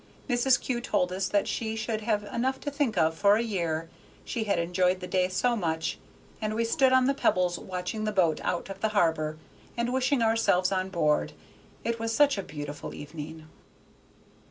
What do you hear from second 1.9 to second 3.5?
have enough to think of for a